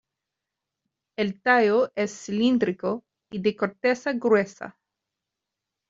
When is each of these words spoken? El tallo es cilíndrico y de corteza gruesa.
El 1.15 1.39
tallo 1.43 1.91
es 1.95 2.09
cilíndrico 2.11 3.03
y 3.31 3.37
de 3.39 3.55
corteza 3.55 4.13
gruesa. 4.13 4.75